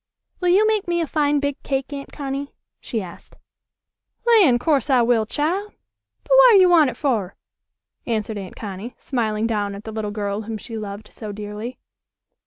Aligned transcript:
"Will 0.39 0.49
you 0.49 0.65
make 0.65 0.87
me 0.87 0.99
a 0.99 1.05
fine 1.05 1.39
big 1.39 1.61
cake, 1.61 1.93
Aunt 1.93 2.11
Connie?" 2.11 2.55
she 2.79 3.03
asked. 3.03 3.35
"Lan', 4.25 4.57
course 4.57 4.89
I 4.89 5.03
will, 5.03 5.27
chile! 5.27 5.77
But, 6.23 6.31
w'at 6.31 6.59
you 6.59 6.69
wan' 6.69 6.89
it 6.89 6.97
fer?" 6.97 7.35
answered 8.07 8.39
Aunt 8.39 8.55
Connie, 8.55 8.95
smiling 8.97 9.45
down 9.45 9.75
at 9.75 9.83
the 9.83 9.91
little 9.91 10.09
girl 10.09 10.41
whom 10.41 10.57
she 10.57 10.75
loved 10.75 11.09
so 11.11 11.31
dearly. 11.31 11.77